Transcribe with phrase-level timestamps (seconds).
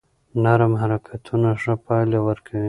[0.43, 2.59] نرم حرکتونه ښه پایله ورکوي.